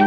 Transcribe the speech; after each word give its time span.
And 0.00 0.06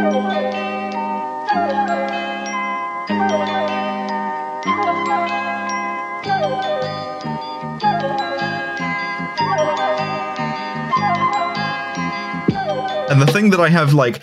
the 13.20 13.26
thing 13.30 13.50
that 13.50 13.60
I 13.60 13.68
have 13.68 13.92
like 13.92 14.22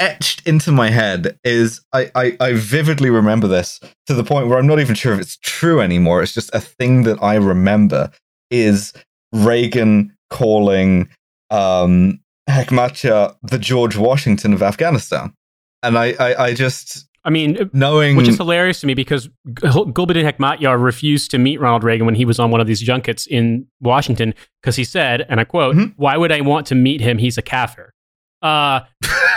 etched 0.00 0.44
into 0.48 0.72
my 0.72 0.90
head 0.90 1.38
is 1.44 1.80
I, 1.92 2.10
I, 2.16 2.36
I 2.40 2.52
vividly 2.54 3.10
remember 3.10 3.46
this 3.46 3.78
to 4.08 4.14
the 4.14 4.24
point 4.24 4.48
where 4.48 4.58
I'm 4.58 4.66
not 4.66 4.80
even 4.80 4.96
sure 4.96 5.14
if 5.14 5.20
it's 5.20 5.36
true 5.36 5.80
anymore. 5.80 6.24
It's 6.24 6.34
just 6.34 6.52
a 6.52 6.60
thing 6.60 7.04
that 7.04 7.22
I 7.22 7.36
remember 7.36 8.10
is 8.50 8.92
Reagan 9.32 10.16
calling 10.28 11.08
um, 11.50 12.18
Hekmatyar 12.48 13.34
the 13.42 13.58
George 13.58 13.96
Washington 13.96 14.52
of 14.52 14.62
Afghanistan. 14.62 15.32
And 15.82 15.98
I, 15.98 16.14
I, 16.18 16.44
I 16.46 16.54
just 16.54 17.06
I 17.24 17.30
mean, 17.30 17.70
knowing 17.72 18.16
which 18.16 18.28
is 18.28 18.36
hilarious 18.36 18.80
to 18.80 18.86
me 18.86 18.94
because 18.94 19.28
Gulbuddin 19.48 20.24
Hekmatyar 20.30 20.80
refused 20.80 21.30
to 21.32 21.38
meet 21.38 21.60
Ronald 21.60 21.82
Reagan 21.82 22.06
when 22.06 22.14
he 22.14 22.24
was 22.24 22.38
on 22.38 22.50
one 22.52 22.60
of 22.60 22.66
these 22.68 22.80
junkets 22.80 23.26
in 23.26 23.66
Washington 23.80 24.32
because 24.62 24.76
he 24.76 24.84
said, 24.84 25.26
and 25.28 25.40
I 25.40 25.44
quote, 25.44 25.74
Mhm. 25.74 25.94
"Why 25.96 26.16
would 26.16 26.30
I 26.30 26.40
want 26.40 26.66
to 26.68 26.74
meet 26.76 27.00
him? 27.00 27.18
He's 27.18 27.36
a 27.36 27.42
kafir." 27.42 27.92
Uh, 28.42 28.80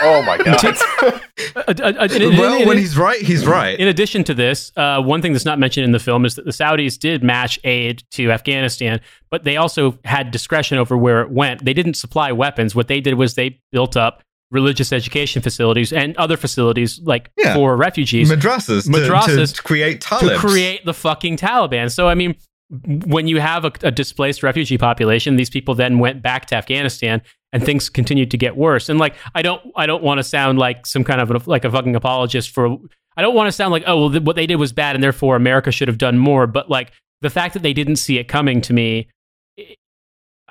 Oh 0.02 0.21
my 0.26 0.38
god. 0.44 0.63
uh, 0.66 1.20
uh, 1.55 1.73
uh, 1.84 2.08
in- 2.12 2.21
in- 2.21 2.38
well, 2.38 2.66
when 2.66 2.77
he's 2.77 2.98
right, 2.98 3.22
he's 3.22 3.45
right. 3.45 3.77
In 3.77 3.88
addition 3.89 4.23
to 4.25 4.34
this, 4.34 4.72
uh, 4.77 5.02
one 5.02 5.22
thing 5.22 5.34
that's 5.34 5.44
not 5.45 5.59
mentioned 5.59 5.84
in 5.84 5.91
the 5.91 5.99
film 5.99 6.25
is 6.25 6.35
that 6.35 6.45
the 6.45 6.52
Saudis 6.52 6.98
did 6.98 7.22
match 7.23 7.59
aid 7.66 8.03
to 8.12 8.31
Afghanistan, 8.31 9.02
but 9.30 9.44
they 9.44 9.58
also 9.58 9.99
had 10.05 10.31
discretion 10.31 10.77
over 10.77 10.95
where 10.98 11.22
it 11.22 11.31
went. 11.31 11.66
They 11.66 11.73
didn't 11.73 11.95
supply 11.95 12.31
weapons. 12.31 12.75
What 12.75 12.88
they 12.88 13.02
did 13.02 13.16
was 13.16 13.34
they 13.35 13.59
built 13.73 13.98
up 13.98 14.22
religious 14.52 14.94
education 14.94 15.41
facilities 15.41 15.91
and 15.94 16.16
other 16.17 16.38
facilities 16.38 17.00
like 17.03 17.30
Yeah. 17.38 17.53
for 17.53 17.75
refugees 17.75 18.31
Madrasas, 18.31 18.84
to- 18.86 18.89
Madrasas 18.89 19.55
to, 19.55 19.61
create 19.64 20.00
Taliban. 20.02 20.30
to 20.30 20.38
create 20.38 20.86
the 20.86 20.94
fucking 20.94 21.36
Taliban. 21.38 21.92
So 21.92 22.08
I 22.08 22.16
mean, 22.16 22.36
when 23.05 23.27
you 23.27 23.39
have 23.42 23.66
a, 23.66 23.72
a 23.83 23.92
displaced 23.92 24.44
refugee 24.44 24.77
population, 24.77 25.36
these 25.36 25.50
people 25.50 25.75
then 25.75 26.00
went 26.00 26.22
back 26.22 26.45
to 26.47 26.55
Afghanistan, 26.55 27.22
and 27.52 27.64
things 27.64 27.89
continued 27.89 28.31
to 28.31 28.38
get 28.38 28.55
worse. 28.55 28.89
And 28.89 29.00
like, 29.00 29.16
I 29.33 29.42
don't, 29.42 29.61
I 29.75 29.86
don't 29.86 30.03
want 30.03 30.19
to 30.19 30.23
sound 30.23 30.59
like 30.59 30.86
some 30.86 31.03
kind 31.03 31.22
of 31.22 31.31
a, 31.31 31.50
like 31.50 31.66
a 31.66 31.72
fucking 31.72 31.95
apologist 31.95 32.52
for. 32.52 32.78
I 33.17 33.22
don't 33.22 33.36
want 33.36 33.47
to 33.47 33.52
sound 33.52 33.72
like, 33.72 33.83
oh, 33.86 34.00
well, 34.00 34.11
th- 34.11 34.23
what 34.23 34.36
they 34.36 34.47
did 34.47 34.55
was 34.55 34.72
bad, 34.72 34.95
and 34.95 35.03
therefore 35.03 35.36
America 35.36 35.72
should 35.72 35.88
have 35.88 35.97
done 35.97 36.17
more. 36.17 36.47
But 36.47 36.70
like 36.70 36.92
the 37.22 37.30
fact 37.30 37.53
that 37.53 37.64
they 37.64 37.73
didn't 37.73 37.97
see 37.97 38.17
it 38.17 38.27
coming 38.27 38.61
to 38.61 38.73
me. 38.73 39.09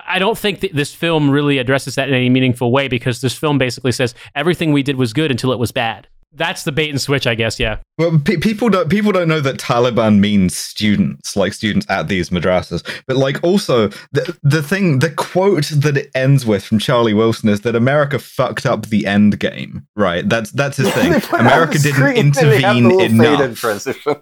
I 0.07 0.17
don't 0.17 0.37
think 0.37 0.61
that 0.61 0.73
this 0.73 0.93
film 0.93 1.29
really 1.29 1.57
addresses 1.57 1.95
that 1.95 2.07
in 2.07 2.15
any 2.15 2.29
meaningful 2.29 2.71
way 2.71 2.87
because 2.87 3.21
this 3.21 3.37
film 3.37 3.57
basically 3.57 3.91
says 3.91 4.15
everything 4.33 4.71
we 4.71 4.81
did 4.81 4.95
was 4.95 5.13
good 5.13 5.29
until 5.29 5.51
it 5.51 5.59
was 5.59 5.71
bad. 5.71 6.07
That's 6.31 6.63
the 6.63 6.71
bait 6.71 6.89
and 6.89 7.01
switch, 7.01 7.25
I 7.25 7.35
guess. 7.35 7.59
Yeah. 7.59 7.79
Well, 7.97 8.19
pe- 8.23 8.37
people 8.37 8.69
don't 8.69 8.89
people 8.89 9.11
don't 9.11 9.27
know 9.27 9.41
that 9.41 9.57
Taliban 9.57 10.19
means 10.19 10.55
students, 10.55 11.35
like 11.35 11.53
students 11.53 11.87
at 11.89 12.07
these 12.07 12.29
madrasas. 12.29 12.87
But 13.07 13.17
like 13.17 13.43
also 13.43 13.89
the 14.11 14.37
the 14.43 14.61
thing, 14.61 14.99
the 14.99 15.09
quote 15.09 15.69
that 15.69 15.97
it 15.97 16.11
ends 16.13 16.45
with 16.45 16.63
from 16.63 16.79
Charlie 16.79 17.13
Wilson 17.13 17.49
is 17.49 17.61
that 17.61 17.75
America 17.75 18.19
fucked 18.19 18.65
up 18.65 18.87
the 18.87 19.05
end 19.07 19.39
game. 19.39 19.87
Right? 19.95 20.27
That's 20.27 20.51
that's 20.51 20.77
his 20.77 20.91
thing. 20.93 21.13
They 21.13 21.19
put 21.19 21.39
it 21.39 21.39
on 21.41 21.47
America 21.47 21.79
didn't 21.79 21.95
screen 21.95 22.17
and 22.17 22.33
the 22.35 22.57
intervene 22.57 22.83
little 22.83 22.99
faded 22.99 23.45
enough. 23.45 23.57
transition. 23.57 24.15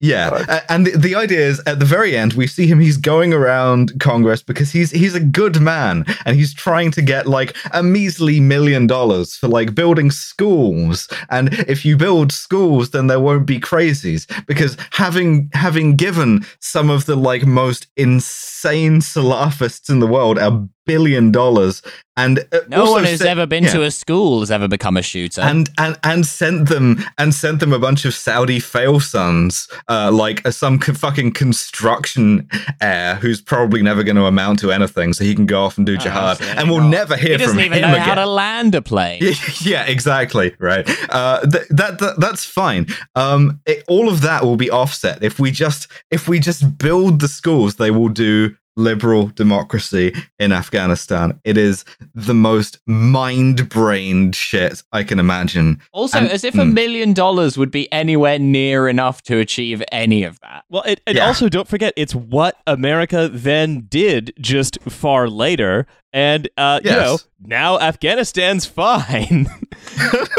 Yeah, 0.00 0.30
Right. 0.30 0.62
And 0.70 0.86
the, 0.86 0.96
the 0.96 1.14
idea 1.14 1.40
is 1.40 1.60
at 1.66 1.80
the 1.80 1.84
very 1.84 2.16
end 2.16 2.32
we 2.32 2.46
see 2.46 2.66
him. 2.66 2.80
He's 2.80 2.96
going 2.96 3.34
around 3.34 3.98
Congress 4.00 4.42
because 4.42 4.72
he's 4.72 4.90
he's 4.90 5.14
a 5.14 5.20
good 5.20 5.60
man 5.60 6.06
and 6.24 6.36
he's 6.36 6.54
trying 6.54 6.90
to 6.92 7.02
get 7.02 7.26
like 7.26 7.54
a 7.72 7.82
measly 7.82 8.40
million 8.40 8.86
dollars 8.86 9.36
for 9.36 9.48
like 9.48 9.74
building 9.74 10.10
schools. 10.10 11.08
And 11.28 11.52
if 11.68 11.84
you 11.84 11.96
build 11.96 12.32
schools, 12.32 12.90
then 12.90 13.06
there 13.06 13.20
won't 13.20 13.46
be 13.46 13.60
crazies 13.60 14.26
because 14.46 14.78
having 14.92 15.50
having 15.52 15.94
given 15.94 16.46
some 16.60 16.88
of 16.88 17.04
the 17.04 17.16
like 17.16 17.44
most 17.44 17.86
insane 17.96 19.00
Salafists 19.00 19.90
in 19.90 20.00
the 20.00 20.06
world 20.06 20.38
a 20.38 20.66
billion 20.86 21.30
dollars 21.32 21.82
and 22.18 22.38
uh, 22.52 22.60
No 22.68 22.90
one 22.92 23.04
who's 23.04 23.20
ever 23.20 23.44
been 23.46 23.64
yeah 23.64 23.72
to 23.72 23.82
a 23.82 23.90
school 23.90 24.40
has 24.40 24.50
ever 24.50 24.68
become 24.68 24.96
a 24.96 25.02
shooter. 25.02 25.42
and 25.42 25.68
and 25.76 25.98
and 26.02 26.24
sent 26.24 26.68
them 26.70 27.04
and 27.18 27.34
sent 27.34 27.60
them 27.60 27.74
a 27.74 27.78
bunch 27.78 28.06
of 28.06 28.14
Saudi 28.14 28.58
fail 28.58 29.00
sons, 29.00 29.68
uh, 29.90 30.10
like 30.10 30.46
uh, 30.46 30.50
some 30.50 30.78
co- 30.78 30.94
fucking 30.94 31.32
construction 31.32 32.48
heir 32.80 33.16
who's 33.16 33.42
probably 33.42 33.82
never 33.82 34.02
going 34.02 34.16
to 34.16 34.24
amount 34.24 34.58
to 34.60 34.72
anything, 34.72 35.12
so 35.12 35.24
he 35.24 35.34
can 35.34 35.44
go 35.46 35.62
off 35.64 35.76
and 35.76 35.86
do 35.86 35.94
Oh, 35.94 35.98
jihad, 35.98 36.40
and 36.40 36.70
we'll 36.70 36.80
not. 36.80 36.88
never 36.90 37.16
hear 37.16 37.32
he 37.32 37.36
doesn't 37.36 37.54
from 37.56 37.64
even 37.66 37.78
him 37.78 37.90
know 37.90 37.94
again. 37.96 38.04
how 38.08 38.14
to 38.14 38.26
land 38.26 38.74
a 38.74 38.80
plane. 38.82 39.20
yeah, 39.60 39.84
exactly. 39.84 40.54
Right. 40.58 40.88
Uh, 41.10 41.40
th- 41.42 41.68
that, 41.70 41.98
that 41.98 42.14
that's 42.18 42.44
fine. 42.44 42.86
Um, 43.14 43.60
it, 43.66 43.84
all 43.88 44.08
of 44.08 44.22
that 44.22 44.42
will 44.42 44.56
be 44.56 44.70
offset 44.70 45.22
if 45.22 45.38
we 45.38 45.50
just 45.50 45.88
if 46.10 46.28
we 46.28 46.38
just 46.40 46.78
build 46.78 47.20
the 47.20 47.28
schools. 47.28 47.76
They 47.76 47.90
will 47.90 48.08
do 48.08 48.56
liberal 48.76 49.28
democracy 49.28 50.14
in 50.38 50.52
Afghanistan. 50.52 51.40
It 51.44 51.56
is 51.56 51.84
the 52.14 52.34
most 52.34 52.78
mind-brained 52.86 54.34
shit 54.36 54.82
I 54.92 55.02
can 55.02 55.18
imagine. 55.18 55.80
Also, 55.92 56.18
And- 56.18 56.30
as 56.30 56.44
if 56.44 56.54
a 56.56 56.64
hmm. 56.64 56.74
million 56.74 57.12
dollars 57.12 57.56
would 57.56 57.70
be 57.70 57.90
anywhere 57.92 58.38
near 58.38 58.88
enough 58.88 59.22
to 59.22 59.38
achieve 59.38 59.82
any 59.90 60.24
of 60.24 60.38
that. 60.40 60.64
Well, 60.68 60.82
it, 60.82 61.00
and 61.06 61.16
Yeah. 61.16 61.26
also 61.26 61.48
don't 61.48 61.68
forget, 61.68 61.92
it's 61.96 62.14
what 62.14 62.56
America 62.66 63.28
then 63.32 63.86
did 63.88 64.32
just 64.40 64.78
far 64.82 65.28
later. 65.28 65.86
And, 66.12 66.48
uh, 66.56 66.80
you 66.84 66.90
know, 66.90 67.18
now 67.44 67.78
Afghanistan's 67.78 68.66
fine. 68.66 69.46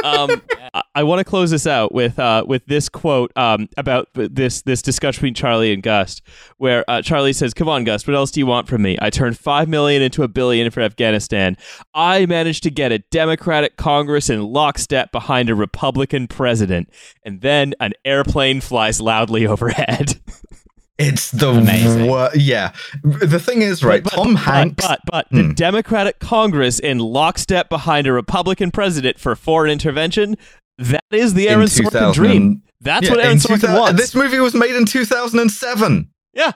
Um, 0.04 0.42
I, 0.96 1.04
want 1.04 1.20
to 1.20 1.24
close 1.24 1.52
this 1.52 1.68
out 1.68 1.94
with 1.94 2.20
uh, 2.20 2.44
with 2.48 2.66
this 2.66 2.90
quote 2.90 3.32
um, 3.36 3.70
about 3.78 4.10
this 4.14 4.62
this 4.62 4.82
discussion 4.82 5.20
between 5.20 5.34
Charlie 5.34 5.74
and 5.74 5.82
Gust, 5.82 6.22
where 6.58 6.84
uh, 6.90 7.02
Charlie 7.02 7.34
says, 7.34 7.54
"Come 7.54 7.70
on, 7.70 7.84
Gust, 7.84 8.08
what 8.08 8.16
else 8.16 8.32
do 8.32 8.40
you 8.40 8.46
want 8.46 8.68
from 8.68 8.82
me? 8.82 8.98
I 9.02 9.10
turned 9.10 9.38
five 9.38 9.68
million 9.68 10.02
into 10.02 10.24
a 10.24 10.28
billion 10.28 10.70
for 10.72 10.82
Afghanistan. 10.82 11.58
I 11.94 12.26
managed 12.26 12.64
to 12.64 12.72
get 12.72 12.92
a 12.92 13.00
Democratic 13.00 13.78
Congress 13.78 14.30
in 14.30 14.42
lockstep 14.42 15.12
behind 15.12 15.50
a 15.50 15.56
Republican 15.56 16.28
president, 16.28 16.90
and 17.24 17.42
then 17.42 17.74
an 17.80 17.94
airplane 18.06 18.62
flies 18.62 19.02
loudly 19.02 19.46
overhead." 19.48 20.20
It's 21.00 21.30
the 21.32 21.50
Amazing. 21.50 22.08
wor- 22.08 22.32
yeah. 22.34 22.72
The 23.04 23.40
thing 23.40 23.62
is, 23.62 23.84
right? 23.84 24.04
But- 24.04 24.14
Tom 24.14 24.34
but, 24.34 24.42
Hanks. 24.44 24.88
But, 24.88 25.00
but, 25.12 25.28
Hmm. 25.30 25.50
the 25.50 25.54
Democratic 25.54 26.20
Congress 26.20 26.80
in 26.80 26.98
lockstep 27.00 27.70
behind 27.70 28.08
a 28.08 28.14
Republican 28.14 28.72
president 28.72 29.20
for 29.20 29.36
foreign 29.36 29.72
intervention, 29.72 30.38
that 30.80 31.04
is 31.12 31.34
the 31.36 31.50
Aaron 31.50 31.68
Sorkin 31.68 32.14
dream. 32.14 32.64
That's 32.82 33.06
Yeah, 33.06 33.12
what 33.12 33.20
Aaron 33.20 33.34
in 33.34 33.38
Sorkin 33.40 33.78
wants. 33.80 34.00
This 34.00 34.16
movie 34.16 34.40
was 34.40 34.54
made 34.56 34.76
in 34.76 34.86
2007. 34.86 36.10
yeah. 36.34 36.54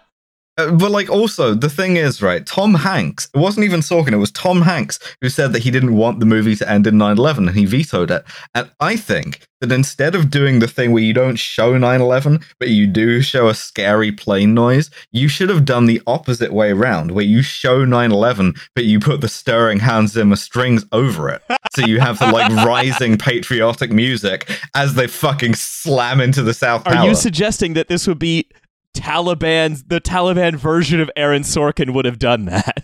Uh, 0.58 0.70
but 0.72 0.92
like 0.92 1.10
also 1.10 1.54
the 1.54 1.70
thing 1.70 1.96
is 1.96 2.22
right 2.22 2.46
tom 2.46 2.74
hanks 2.74 3.30
it 3.34 3.38
wasn't 3.38 3.64
even 3.64 3.80
sorkin 3.80 4.12
it 4.12 4.18
was 4.18 4.32
tom 4.32 4.62
hanks 4.62 5.00
who 5.22 5.30
said 5.30 5.54
that 5.54 5.64
he 5.64 5.72
didn't 5.72 5.96
want 5.96 6.20
the 6.20 6.26
movie 6.26 6.58
to 6.58 6.70
end 6.70 6.86
in 6.86 6.96
9-11 6.96 7.38
and 7.48 7.56
he 7.56 7.64
vetoed 7.64 8.12
it 8.12 8.22
and 8.54 8.70
i 8.82 8.98
think 8.98 9.48
that 9.62 9.72
instead 9.72 10.14
of 10.14 10.30
doing 10.30 10.60
the 10.60 10.68
thing 10.68 10.92
where 10.92 11.02
you 11.02 11.14
don't 11.14 11.40
show 11.40 11.74
9-11 11.74 12.44
but 12.60 12.68
you 12.68 12.86
do 12.86 13.22
show 13.22 13.48
a 13.48 13.54
scary 13.54 14.12
plane 14.12 14.54
noise 14.54 14.92
you 15.14 15.30
should 15.30 15.48
have 15.48 15.64
done 15.64 15.86
the 15.86 16.02
opposite 16.06 16.52
way 16.52 16.72
around 16.72 17.12
where 17.12 17.24
you 17.24 17.42
show 17.42 17.86
9-11 17.86 18.60
but 18.76 18.84
you 18.84 19.00
put 19.00 19.22
the 19.22 19.30
stirring 19.30 19.80
hans 19.80 20.12
zimmer 20.12 20.36
strings 20.36 20.84
over 20.92 21.30
it 21.30 21.42
so 21.74 21.86
you 21.86 22.02
have 22.02 22.20
the 22.20 22.28
like 22.28 22.52
rising 22.66 23.18
patriotic 23.18 23.90
music 23.90 24.52
as 24.76 24.96
they 24.96 25.08
fucking 25.08 25.56
slam 25.56 26.20
into 26.20 26.44
the 26.44 26.54
south 26.54 26.84
Tower. 26.84 26.96
Are 26.96 27.08
you 27.08 27.16
suggesting 27.16 27.74
that 27.74 27.88
this 27.88 28.06
would 28.06 28.20
be 28.20 28.50
Taliban's 28.96 29.84
the 29.84 30.02
Taliban 30.02 30.56
version 30.56 31.00
of 31.00 31.10
Aaron 31.16 31.44
Sorkin 31.44 31.94
would 31.94 32.06
have 32.06 32.20
done 32.20 32.46
that? 32.46 32.84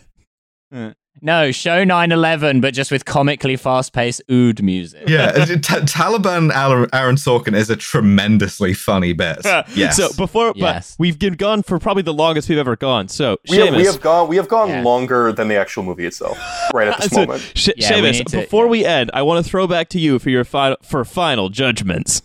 No, 1.19 1.51
show 1.51 1.83
9/11, 1.83 2.61
but 2.61 2.75
just 2.75 2.91
with 2.91 3.03
comically 3.05 3.55
fast-paced 3.55 4.21
oud 4.29 4.61
music. 4.61 5.09
yeah, 5.09 5.31
uh, 5.35 5.45
t- 5.47 5.55
Taliban 5.57 6.53
Aaron 6.55 6.87
Aaron 6.93 7.15
Sorkin 7.15 7.55
is 7.55 7.71
a 7.71 7.75
tremendously 7.75 8.75
funny 8.75 9.13
bit. 9.13 9.39
yes. 9.73 9.97
So 9.97 10.09
before, 10.15 10.53
Yes. 10.55 10.91
but 10.95 11.01
we've 11.01 11.17
been 11.17 11.33
gone 11.33 11.63
for 11.63 11.79
probably 11.79 12.03
the 12.03 12.13
longest 12.13 12.49
we've 12.49 12.59
ever 12.59 12.75
gone. 12.75 13.07
So 13.07 13.37
We 13.49 13.57
have, 13.57 13.75
we 13.75 13.85
have 13.85 13.99
gone 13.99 14.27
we 14.27 14.35
have 14.35 14.47
gone 14.47 14.69
Yeah. 14.69 14.81
longer 14.83 15.31
than 15.31 15.47
the 15.47 15.55
actual 15.55 15.81
movie 15.83 16.05
itself. 16.05 16.37
Right 16.71 16.87
at 16.89 16.99
this 17.01 17.09
so, 17.11 17.21
moment. 17.21 17.51
Sh- 17.55 17.69
Yeah, 17.77 17.93
Seamus, 17.93 18.11
need 18.11 18.27
to- 18.27 18.37
before 18.41 18.65
yeah. 18.65 18.69
we 18.71 18.85
end, 18.85 19.09
I 19.15 19.23
want 19.23 19.43
to 19.43 19.49
throw 19.49 19.65
back 19.65 19.89
to 19.89 19.99
you 19.99 20.19
for 20.19 20.29
your 20.29 20.43
final 20.43 20.77
for 20.83 21.03
final 21.03 21.49
judgments. 21.49 22.21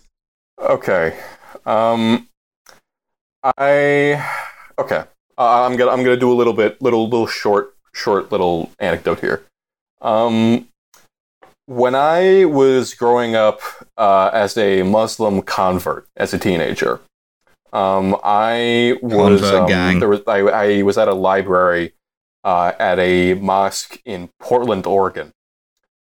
Okay. 0.61 1.17
Um 1.65 2.27
I 3.43 4.23
okay. 4.79 5.03
Uh, 5.37 5.65
I'm 5.65 5.75
gonna 5.75 5.91
I'm 5.91 6.03
gonna 6.03 6.17
do 6.17 6.31
a 6.31 6.35
little 6.35 6.53
bit 6.53 6.81
little 6.81 7.09
little 7.09 7.27
short 7.27 7.75
short 7.93 8.31
little 8.31 8.71
anecdote 8.79 9.19
here. 9.19 9.43
Um 10.01 10.67
when 11.65 11.95
I 11.95 12.45
was 12.45 12.93
growing 12.93 13.35
up 13.35 13.61
uh, 13.97 14.29
as 14.33 14.57
a 14.57 14.83
Muslim 14.83 15.41
convert 15.41 16.07
as 16.17 16.33
a 16.33 16.37
teenager, 16.37 16.99
um, 17.71 18.17
I 18.23 18.97
was 19.01 19.41
um, 19.43 19.67
gang. 19.67 19.99
there 19.99 20.09
was 20.09 20.21
I, 20.27 20.39
I 20.39 20.81
was 20.81 20.97
at 20.97 21.07
a 21.07 21.13
library 21.13 21.93
uh, 22.43 22.73
at 22.79 22.99
a 22.99 23.35
mosque 23.35 23.99
in 24.05 24.29
Portland, 24.39 24.85
Oregon, 24.85 25.31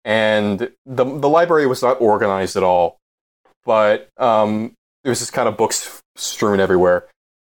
and 0.06 0.71
the 0.85 1.03
the 1.03 1.30
library 1.30 1.68
was 1.68 1.81
not 1.81 2.01
organized 2.01 2.56
at 2.56 2.63
all, 2.63 2.97
but 3.65 4.09
um, 4.18 4.74
there 5.03 5.12
was 5.12 5.19
just 5.19 5.33
kind 5.33 5.50
of 5.50 5.57
books 5.57 6.01
strewn 6.15 6.59
everywhere. 6.59 7.07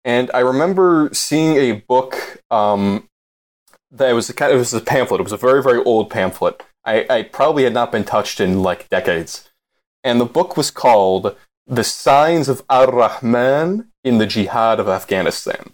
And 0.07 0.31
I 0.33 0.39
remember 0.39 1.11
seeing 1.13 1.57
a 1.57 1.73
book 1.73 2.41
um, 2.49 3.09
that 3.91 4.13
was 4.13 4.31
a 4.31 4.33
kind 4.33 4.53
of, 4.53 4.57
it 4.57 4.61
was 4.61 4.73
a 4.73 4.81
pamphlet. 4.81 5.21
It 5.21 5.25
was 5.25 5.33
a 5.33 5.37
very 5.37 5.63
very 5.63 5.83
old 5.83 6.11
pamphlet. 6.11 6.63
I, 6.85 7.05
I 7.11 7.23
probably 7.25 7.65
had 7.65 7.75
not 7.75 7.91
been 7.91 8.05
touched 8.05 8.41
in 8.41 8.63
like 8.63 8.89
decades, 8.89 9.51
and 10.05 10.21
the 10.21 10.25
book 10.25 10.57
was 10.57 10.71
called 10.71 11.35
"The 11.67 11.83
Signs 11.83 12.49
of 12.49 12.63
Ar-Rahman 12.71 13.89
in 14.05 14.19
the 14.19 14.27
Jihad 14.27 14.79
of 14.79 14.89
Afghanistan." 14.89 15.73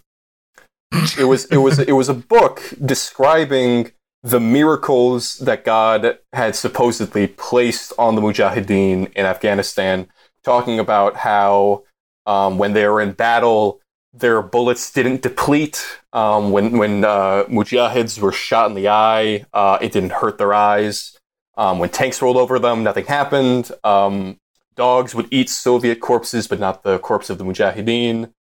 it 1.19 1.25
was 1.25 1.44
it 1.46 1.58
was 1.58 1.79
it 1.79 1.93
was 1.93 2.08
a 2.08 2.14
book 2.14 2.62
describing 2.82 3.93
the 4.23 4.40
miracles 4.40 5.34
that 5.38 5.64
God 5.64 6.19
had 6.32 6.56
supposedly 6.56 7.26
placed 7.26 7.93
on 7.99 8.14
the 8.14 8.23
Mujahideen 8.23 9.12
in 9.12 9.26
Afghanistan, 9.26 10.08
talking 10.43 10.79
about 10.79 11.17
how 11.17 11.82
um, 12.25 12.56
when 12.56 12.73
they 12.73 12.87
were 12.87 13.02
in 13.02 13.12
battle, 13.12 13.81
their 14.12 14.43
bullets 14.43 14.93
didn't 14.93 15.23
deplete. 15.23 16.00
Um, 16.12 16.50
when 16.50 16.79
when 16.79 17.05
uh, 17.05 17.44
Mujahids 17.44 18.19
were 18.19 18.32
shot 18.32 18.69
in 18.69 18.75
the 18.75 18.88
eye, 18.88 19.47
uh, 19.53 19.79
it 19.81 19.93
didn't 19.93 20.12
hurt 20.12 20.38
their 20.38 20.53
eyes. 20.53 21.19
Um, 21.56 21.79
when 21.79 21.91
tanks 21.91 22.23
rolled 22.23 22.37
over 22.37 22.59
them, 22.59 22.82
nothing 22.82 23.06
happened. 23.06 23.70
Um, 23.85 24.38
dogs 24.75 25.14
would 25.14 25.29
eat 25.31 25.50
Soviet 25.50 26.00
corpses, 26.00 26.47
but 26.47 26.61
not 26.61 26.82
the 26.82 26.99
corpse 26.99 27.31
of 27.31 27.38
the 27.38 27.44
Mujahideen. 27.44 28.32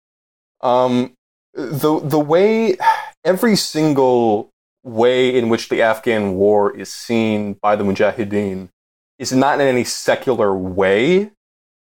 Um, 0.62 1.14
the 1.54 2.00
the 2.00 2.20
way 2.20 2.78
every 3.24 3.56
single 3.56 4.50
way 4.84 5.36
in 5.38 5.50
which 5.50 5.70
the 5.70 5.82
Afghan 5.82 6.34
war 6.34 6.76
is 6.76 6.92
seen 6.92 7.54
by 7.62 7.76
the 7.76 7.84
Mujahideen 7.84 8.70
is 9.20 9.32
not 9.32 9.62
in 9.62 9.68
any 9.68 9.84
secular 9.84 10.56
way. 10.56 11.32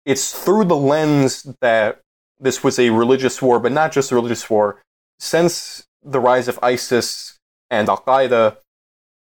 It's 0.04 0.32
through 0.32 0.64
the 0.64 0.76
lens 0.76 1.46
that 1.60 2.00
this 2.40 2.64
was 2.64 2.78
a 2.78 2.90
religious 2.90 3.40
war, 3.42 3.60
but 3.60 3.72
not 3.72 3.92
just 3.92 4.10
a 4.10 4.14
religious 4.14 4.48
war. 4.48 4.80
Since 5.18 5.84
the 6.02 6.20
rise 6.20 6.48
of 6.48 6.58
ISIS 6.62 7.38
and 7.70 7.88
Al 7.88 7.98
Qaeda, 7.98 8.56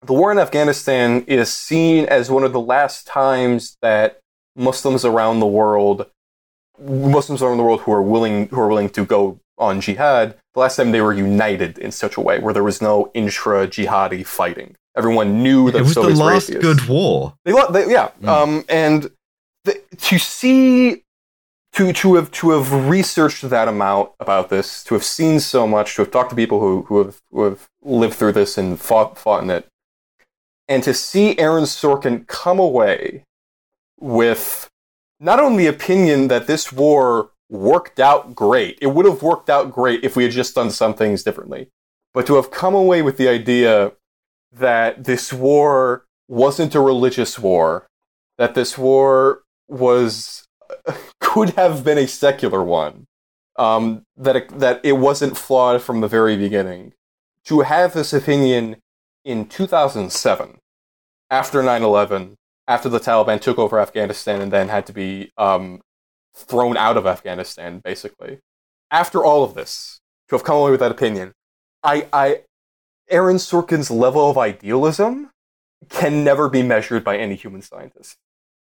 the 0.03 0.13
war 0.13 0.33
in 0.33 0.39
Afghanistan 0.39 1.25
is 1.27 1.53
seen 1.53 2.05
as 2.07 2.31
one 2.31 2.45
of 2.45 2.53
the 2.53 2.61
last 2.61 3.07
times 3.07 3.77
that 3.83 4.21
Muslims 4.57 5.05
around 5.05 5.41
the 5.41 5.47
world, 5.47 6.07
Muslims 6.79 7.43
around 7.43 7.57
the 7.57 7.63
world 7.63 7.81
who 7.83 7.93
are 7.93 8.03
willing 8.03 8.49
who 8.49 8.61
are 8.61 8.69
willing 8.69 8.91
to 8.91 9.05
go 9.05 9.39
on 9.59 9.81
jihad, 9.81 10.37
the 10.55 10.61
last 10.61 10.77
time 10.77 10.93
they 10.93 11.01
were 11.01 11.15
united 11.15 11.79
in 11.79 11.91
such 11.91 12.17
a 12.17 12.21
way 12.21 12.39
where 12.39 12.53
there 12.53 12.65
was 12.65 12.83
no 12.83 13.11
intra 13.15 13.67
jihadi 13.67 14.27
fighting. 14.27 14.77
Everyone 14.97 15.43
knew 15.43 15.71
that 15.71 15.79
it 15.79 15.83
was 15.83 15.95
the 15.95 16.03
Soviets 16.03 16.21
were 16.21 16.27
last 16.27 16.61
good 16.61 16.89
war. 16.89 17.35
They, 17.45 17.53
they 17.71 17.91
yeah, 17.91 18.11
Mm. 18.23 18.29
um, 18.29 18.65
and 18.69 19.11
the, 19.65 19.81
to 19.99 20.19
see 20.19 21.03
to 21.77 21.93
to 21.93 22.15
have 22.15 22.31
to 22.31 22.51
have 22.51 22.89
researched 22.89 23.49
that 23.49 23.69
amount 23.69 24.11
about 24.19 24.49
this, 24.49 24.83
to 24.85 24.95
have 24.95 25.05
seen 25.05 25.39
so 25.41 25.67
much, 25.67 25.95
to 25.95 26.03
have 26.03 26.11
talked 26.11 26.31
to 26.31 26.37
people 26.37 26.61
who 26.61 26.83
who 26.83 27.05
have 27.05 27.21
who 27.31 27.45
have 27.45 27.69
lived 27.83 28.15
through 28.15 28.33
this 28.33 28.59
and 28.59 28.81
fought 28.81 29.19
fought 29.19 29.43
in 29.43 29.51
it, 29.51 29.67
and 30.69 30.83
to 30.83 30.95
see 30.95 31.39
Aaron 31.39 31.65
Sorkin 31.65 32.27
come 32.27 32.59
away 32.59 33.25
with 34.01 34.69
not 35.21 35.39
only 35.39 35.65
the 35.65 35.71
opinion 35.71 36.29
that 36.29 36.47
this 36.47 36.73
war 36.73 37.31
worked 37.49 38.01
out 38.01 38.35
great, 38.35 38.79
it 38.81 38.89
would 38.89 39.07
have 39.07 39.23
worked 39.23 39.51
out 39.51 39.71
great 39.71 40.03
if 40.03 40.17
we 40.17 40.25
had 40.25 40.33
just 40.33 40.55
done 40.55 40.71
some 40.71 40.95
things 40.95 41.23
differently, 41.23 41.69
but 42.15 42.27
to 42.27 42.37
have 42.37 42.51
come 42.51 42.75
away 42.75 43.03
with 43.03 43.19
the 43.19 43.29
idea 43.29 43.93
that 44.51 45.05
this 45.05 45.33
war 45.33 46.05
wasn't 46.29 46.75
a 46.75 46.81
religious 46.81 47.39
war, 47.39 47.87
that 48.39 48.55
this 48.55 48.79
war 48.79 49.43
was 49.69 50.47
could 51.37 51.51
have 51.51 51.85
been 51.85 51.99
a 51.99 52.09
secular 52.09 52.63
one, 52.63 53.07
um, 53.57 54.07
that 54.17 54.37
it, 54.37 54.59
that 54.59 54.81
it 54.83 54.93
wasn't 54.93 55.37
flawed 55.37 55.83
from 55.83 56.01
the 56.01 56.09
very 56.09 56.35
beginning. 56.35 56.95
To 57.45 57.61
have 57.61 57.93
this 57.93 58.15
opinion 58.15 58.77
in 59.23 59.47
2007, 59.47 60.57
after 61.31 61.63
9/11, 61.63 62.37
after 62.67 62.89
the 62.89 62.99
Taliban 62.99 63.39
took 63.39 63.59
over 63.59 63.79
Afghanistan 63.79 64.41
and 64.41 64.51
then 64.51 64.71
had 64.71 64.87
to 64.87 64.95
be 64.95 65.31
um, 65.37 65.83
thrown 66.35 66.75
out 66.79 66.97
of 66.97 67.07
Afghanistan, 67.07 67.81
basically. 67.85 68.39
After 68.91 69.23
all 69.23 69.45
of 69.45 69.53
this, 69.53 70.01
to 70.29 70.37
have 70.37 70.45
come 70.45 70.57
away 70.57 70.71
with 70.71 70.81
that 70.81 70.91
opinion, 70.91 71.35
I, 71.83 72.09
I, 72.15 72.45
Aaron 73.11 73.37
Sorkin's 73.37 73.91
level 73.91 74.31
of 74.31 74.39
idealism 74.39 75.31
can 75.91 76.25
never 76.25 76.49
be 76.49 76.63
measured 76.63 77.05
by 77.05 77.19
any 77.19 77.35
human 77.35 77.61
scientist. 77.61 78.17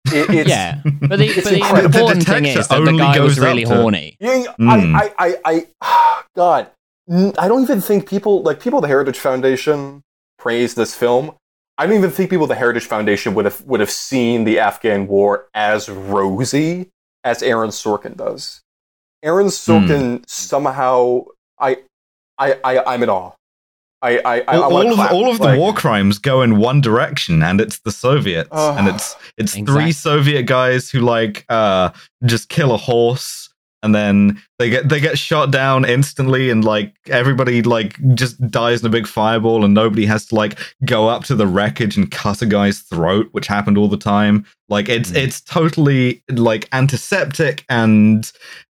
It, 0.07 0.29
it's, 0.29 0.49
yeah, 0.49 0.81
but 0.83 1.17
the, 1.17 1.25
It's 1.25 1.35
but 1.35 1.43
the 1.45 1.55
incredible. 1.57 1.89
The 1.91 1.97
important 1.99 2.25
thing 2.25 2.45
is 2.45 2.67
that 2.67 2.83
the 2.85 2.97
guy 2.97 3.19
was 3.19 3.39
really 3.39 3.63
to- 3.65 3.73
horny. 3.75 4.17
Yeah, 4.19 4.43
Mm. 4.59 4.95
I, 4.95 5.13
I, 5.17 5.35
I, 5.45 5.67
I, 5.81 6.21
God, 6.35 6.67
n- 7.09 7.33
I 7.37 7.47
don't 7.47 7.61
even 7.61 7.79
think 7.81 8.07
people 8.09 8.41
like 8.43 8.59
people 8.59 8.79
at 8.79 8.81
the 8.81 8.87
Heritage 8.89 9.17
Foundation 9.19 10.01
praise 10.37 10.75
this 10.75 10.93
film. 10.93 11.35
I 11.77 11.87
don't 11.87 11.95
even 11.95 12.11
think 12.11 12.29
people 12.29 12.45
at 12.45 12.49
the 12.49 12.55
Heritage 12.55 12.85
Foundation 12.85 13.33
would 13.33 13.45
have 13.45 13.61
would 13.61 13.79
have 13.79 13.89
seen 13.89 14.43
the 14.43 14.59
Afghan 14.59 15.07
War 15.07 15.47
as 15.53 15.87
rosy 15.89 16.89
as 17.23 17.41
Aaron 17.41 17.69
Sorkin 17.69 18.15
does. 18.17 18.61
Aaron 19.23 19.47
Sorkin 19.47 20.21
somehow, 20.27 21.23
I, 21.57 21.77
I, 22.37 22.59
I, 22.63 22.83
I'm 22.93 23.01
in 23.03 23.09
awe. 23.09 23.31
I, 24.03 24.17
I, 24.19 24.19
I, 24.25 24.39
I 24.41 24.57
all, 24.57 24.71
wanna 24.71 24.85
all 24.87 24.91
of 24.91 24.95
clap. 24.97 25.11
all 25.11 25.29
of 25.31 25.37
the 25.39 25.43
Like, 25.45 25.57
war 25.57 25.73
crimes 25.73 26.17
go 26.19 26.41
in 26.41 26.57
one 26.57 26.81
direction, 26.81 27.41
and 27.41 27.59
it's 27.61 27.79
the 27.79 27.91
Soviets, 27.91 28.49
Ugh. 28.51 28.75
and 28.77 28.87
it's 28.89 29.15
it's 29.37 29.55
Exactly. 29.55 29.73
three 29.83 29.91
Soviet 29.93 30.43
guys 30.43 30.89
who 30.91 30.99
like 30.99 31.45
uh 31.49 31.89
just 32.25 32.49
kill 32.49 32.73
a 32.73 32.77
horse, 32.77 33.49
and 33.81 33.95
then 33.95 34.41
they 34.59 34.69
get 34.69 34.89
they 34.89 34.99
get 34.99 35.17
shot 35.17 35.51
down 35.51 35.85
instantly, 35.85 36.49
and 36.49 36.63
like 36.65 36.93
everybody 37.09 37.61
like 37.61 37.97
just 38.13 38.35
dies 38.51 38.81
in 38.81 38.87
a 38.87 38.89
big 38.89 39.07
fireball, 39.07 39.63
and 39.65 39.73
nobody 39.73 40.05
has 40.05 40.25
to 40.27 40.35
like 40.35 40.59
go 40.85 41.07
up 41.07 41.23
to 41.25 41.35
the 41.35 41.47
wreckage 41.47 41.95
and 41.97 42.11
cut 42.11 42.41
a 42.41 42.45
guy's 42.45 42.79
throat, 42.79 43.29
which 43.31 43.47
happened 43.47 43.77
all 43.77 43.87
the 43.87 43.97
time. 43.97 44.45
Like 44.69 44.89
it's 44.89 45.11
Mm. 45.11 45.15
it's 45.23 45.41
totally 45.41 46.23
like 46.29 46.67
antiseptic 46.73 47.63
and 47.69 48.29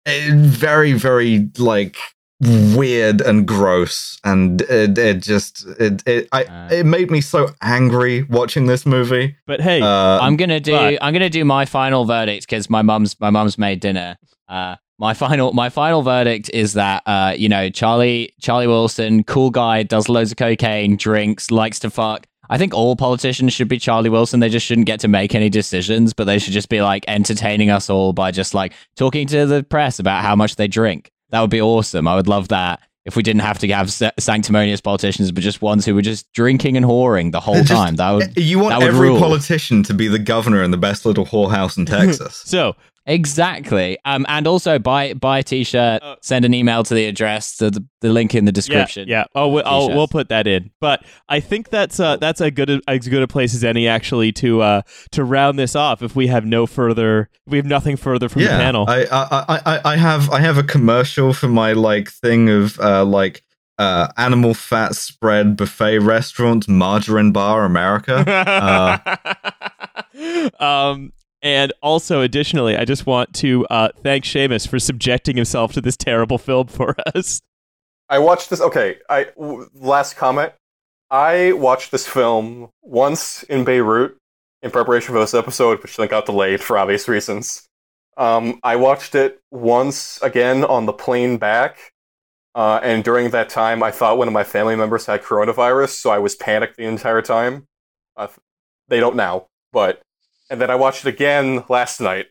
uh, 0.06 0.12
very 0.35 0.94
very 0.94 1.50
like 1.57 1.97
weird 2.42 3.22
and 3.22 3.48
gross 3.48 4.19
and 4.24 4.62
it, 4.63 4.98
it 4.98 5.22
just 5.24 5.66
it 5.80 6.04
it 6.07 6.28
I, 6.31 6.44
Uh. 6.44 6.69
it 6.72 6.86
made 6.86 7.10
me 7.10 7.19
so 7.22 7.50
angry 7.62 8.24
watching 8.24 8.68
this 8.68 8.86
movie 8.86 9.36
But 9.48 9.62
hey, 9.62 9.81
uh, 9.81 10.19
I'm 10.19 10.38
gonna 10.38 10.60
do 10.60 10.72
but- 10.74 11.00
I'm 11.01 11.13
gonna 11.13 11.30
do 11.30 11.44
my 11.45 11.66
final 11.66 12.06
verdict 12.06 12.48
because 12.48 12.69
my 12.69 12.81
mum's 12.81 13.20
my 13.20 13.29
mum's 13.32 13.58
made 13.58 13.79
dinner. 13.79 14.17
Uh, 14.48 14.75
my 15.00 15.13
final 15.13 15.51
my 15.53 15.70
final 15.70 16.01
verdict 16.03 16.50
is 16.53 16.74
that 16.74 17.03
uh, 17.06 17.34
you 17.36 17.50
know 17.50 17.70
Charlie 17.70 18.34
Charlie 18.41 18.67
Wilson, 18.67 19.24
cool 19.24 19.50
guy, 19.50 19.84
does 19.84 20.08
loads 20.10 20.32
of 20.32 20.38
cocaine, 20.38 20.96
drinks, 20.96 21.51
likes 21.51 21.79
to 21.79 21.89
fuck. 21.89 22.25
I 22.50 22.58
think 22.58 22.74
all 22.74 22.96
politicians 22.96 23.51
should 23.53 23.67
be 23.67 23.77
Charlie 23.77 24.10
Wilson. 24.10 24.39
They 24.39 24.48
just 24.50 24.65
shouldn't 24.65 24.88
get 24.88 25.01
to 25.01 25.08
make 25.10 25.36
any 25.36 25.50
decisions, 25.50 26.13
but 26.13 26.24
they 26.25 26.39
should 26.39 26.53
just 26.53 26.70
be 26.70 26.82
like 26.82 27.03
entertaining 27.08 27.70
us 27.70 27.89
all 27.89 28.13
by 28.13 28.32
just 28.32 28.53
like 28.53 28.74
talking 28.96 29.27
to 29.27 29.46
the 29.46 29.63
press 29.63 30.00
about 30.00 30.24
how 30.24 30.36
much 30.36 30.56
they 30.56 30.67
drink. 30.67 31.12
That 31.31 31.41
would 31.41 31.50
be 31.50 31.62
awesome. 31.62 32.07
I 32.07 32.15
would 32.15 32.27
love 32.27 32.48
that 32.50 32.79
if 33.05 33.15
we 33.15 33.24
didn't 33.24 33.41
have 33.41 33.60
to 33.60 33.67
have 33.69 33.89
sanctimonious 34.19 34.81
politicians, 34.81 35.31
but 35.31 35.41
just 35.41 35.62
ones 35.62 35.86
who 35.86 35.96
were 35.96 36.01
just 36.01 36.31
drinking 36.34 36.75
and 36.75 36.86
whoring 36.86 37.31
the 37.31 37.39
whole 37.39 37.55
Just- 37.55 37.69
time. 37.72 37.96
That 37.96 38.12
would 38.12 38.38
you 38.38 38.60
want 38.60 38.77
would 38.79 38.88
every 38.88 39.10
rule. 39.10 39.19
politician 39.19 39.81
to 39.84 39.93
be 39.93 40.07
the 40.07 40.19
governor 40.19 40.62
in 40.63 40.72
the 40.72 40.77
best 40.77 41.05
little 41.05 41.25
whorehouse 41.25 41.77
in 41.77 41.86
Texas 41.98 42.41
so 42.46 42.75
Exactly. 43.08 43.98
Um, 44.04 44.26
and 44.28 44.46
also 44.46 44.78
buy 44.80 45.14
buy 45.14 45.40
a 45.40 45.44
t-shirt. 45.44 46.04
Uh, 46.04 46.18
send 46.22 46.44
an 46.44 46.54
email 46.54 46.84
to 46.84 46.94
the 46.94 47.06
address 47.06 47.56
to 47.58 47.72
the, 47.72 47.86
the 48.02 48.10
link 48.10 48.36
in 48.36 48.44
the 48.44 48.52
description. 48.52 49.08
Yeah, 49.08 49.20
yeah. 49.20 49.26
Oh, 49.34 49.48
we, 49.48 49.64
I'll, 49.64 49.88
we'll 49.88 50.10
put 50.10 50.28
that 50.28 50.46
in. 50.46 50.72
But 50.82 51.06
I 51.30 51.40
think 51.40 51.70
that's 51.70 52.02
uh, 52.02 52.18
that's 52.18 52.42
a 52.42 52.52
good 52.52 52.82
as 52.86 53.08
good 53.08 53.24
a 53.24 53.28
place 53.28 53.56
as 53.56 53.64
any 53.64 53.88
actually 53.88 54.34
to 54.34 54.62
uh, 54.62 54.82
to 55.12 55.24
round 55.24 55.58
this 55.58 55.74
off. 55.74 56.04
If 56.04 56.18
we 56.18 56.28
have 56.28 56.46
no 56.46 56.68
further, 56.68 57.30
if 57.46 57.52
we 57.52 57.58
have 57.58 57.66
nothing 57.66 57.96
further 57.96 58.28
from 58.28 58.42
the 58.42 58.50
panel. 58.50 58.86
I, 58.90 59.06
I 59.06 59.28
I 59.32 59.62
I 59.66 59.94
I 59.94 59.96
have 59.96 60.30
I 60.30 60.42
have 60.42 60.58
a 60.58 60.64
commercial 60.64 61.34
for 61.34 61.48
my 61.48 61.72
like 61.72 62.10
thing 62.10 62.50
of 62.50 62.78
uh 62.82 63.06
like 63.06 63.42
uh 63.78 64.10
animal 64.18 64.54
fat 64.54 64.96
spread 64.96 65.56
buffet 65.56 66.00
restaurant 66.00 66.68
margarine 66.68 67.32
bar 67.32 67.64
America. 67.64 68.20
um, 70.60 71.14
and 71.48 71.72
also, 71.82 72.20
additionally, 72.20 72.75
I 72.75 72.84
just 72.84 73.06
want 73.06 73.34
to 73.36 73.66
uh, 73.68 73.88
thank 74.04 74.25
Seamus 74.25 74.68
for 74.68 74.80
subjecting 74.80 75.38
himself 75.38 75.72
to 75.74 75.82
this 75.82 75.96
terrible 75.96 76.38
film 76.38 76.68
for 76.68 76.94
us. 77.16 77.42
I 78.10 78.20
watched 78.20 78.50
this. 78.50 78.60
Okay, 78.60 78.98
I 79.10 79.27
w- 79.38 79.70
last 79.74 80.18
comment. 80.18 80.51
I 81.10 81.54
watched 81.54 81.92
this 81.92 82.06
film 82.06 82.68
once 82.82 83.44
in 83.44 83.63
Beirut 83.63 84.18
in 84.62 84.72
preparation 84.72 85.13
for 85.13 85.22
this 85.22 85.34
episode, 85.34 85.82
which 85.82 85.96
then 85.96 86.10
got 86.10 86.25
delayed 86.25 86.60
for 86.60 86.77
obvious 86.77 87.08
reasons. 87.08 87.66
Um, 88.18 88.60
I 88.62 88.75
watched 88.75 89.16
it 89.16 89.39
once 89.50 90.22
again 90.22 90.66
on 90.66 90.86
the 90.86 90.92
plane 90.92 91.38
back, 91.38 91.94
uh, 92.56 92.82
and 92.84 93.06
during 93.06 93.30
that 93.30 93.48
time, 93.48 93.82
I 93.82 93.92
thought 93.92 94.18
one 94.18 94.27
of 94.27 94.34
my 94.34 94.44
family 94.44 94.75
members 94.75 95.06
had 95.06 95.24
coronavirus, 95.24 95.92
so 95.92 96.10
I 96.10 96.18
was 96.18 96.36
panicked 96.36 96.75
the 96.75 96.84
entire 96.84 97.22
time. 97.22 97.68
Uh, 98.18 98.27
they 98.89 99.00
don't 99.00 99.16
now, 99.16 99.48
but 99.72 100.01
and 100.50 100.62
then 100.62 100.70
I 100.70 100.75
watched 100.75 101.06
it 101.06 101.10
again 101.10 101.63
last 101.70 102.00
night. 102.00 102.27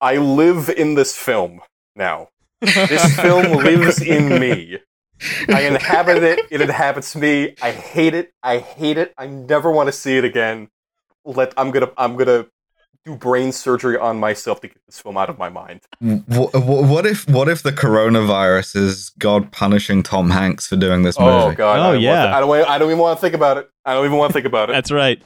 I 0.00 0.16
live 0.16 0.68
in 0.68 0.94
this 0.94 1.16
film 1.16 1.60
now. 1.96 2.28
This 2.60 3.16
film 3.20 3.52
lives 3.64 4.00
in 4.00 4.40
me. 4.40 4.78
I 5.48 5.62
inhabit 5.62 6.22
it. 6.22 6.40
It 6.50 6.60
inhabits 6.60 7.16
me. 7.16 7.54
I 7.60 7.72
hate 7.72 8.14
it. 8.14 8.32
I 8.42 8.58
hate 8.58 8.98
it. 8.98 9.12
I 9.18 9.26
never 9.26 9.70
want 9.70 9.88
to 9.88 9.92
see 9.92 10.16
it 10.16 10.24
again. 10.24 10.68
Let 11.24 11.52
I'm 11.56 11.70
gonna 11.72 11.90
I'm 11.96 12.16
gonna 12.16 12.46
do 13.04 13.16
brain 13.16 13.52
surgery 13.52 13.98
on 13.98 14.18
myself 14.18 14.60
to 14.60 14.68
get 14.68 14.78
this 14.86 15.00
film 15.00 15.16
out 15.16 15.28
of 15.28 15.38
my 15.38 15.48
mind. 15.48 15.80
What, 16.00 16.54
what 16.54 17.06
if 17.06 17.28
what 17.28 17.48
if 17.48 17.62
the 17.62 17.72
coronavirus 17.72 18.76
is 18.76 19.10
God 19.18 19.50
punishing 19.50 20.02
Tom 20.02 20.30
Hanks 20.30 20.68
for 20.68 20.76
doing 20.76 21.02
this 21.02 21.16
oh, 21.18 21.24
movie? 21.24 21.54
Oh 21.54 21.56
god. 21.56 21.78
Oh, 21.80 21.92
I 21.92 21.96
yeah. 21.96 22.26
to- 22.26 22.36
I 22.36 22.40
don't. 22.40 22.68
I 22.68 22.78
don't 22.78 22.88
even 22.88 23.00
want 23.00 23.18
to 23.18 23.20
think 23.20 23.34
about 23.34 23.58
it. 23.58 23.68
I 23.84 23.94
don't 23.94 24.06
even 24.06 24.18
want 24.18 24.30
to 24.30 24.34
think 24.34 24.46
about 24.46 24.70
it. 24.70 24.74
That's 24.74 24.92
right. 24.92 25.20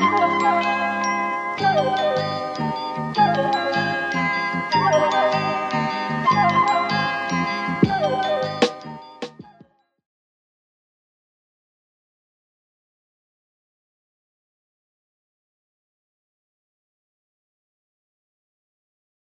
Música 0.00 0.73